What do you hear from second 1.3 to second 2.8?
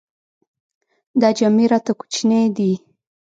جامې راته کوچنۍ دي.